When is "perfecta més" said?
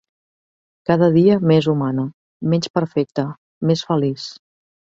2.81-3.87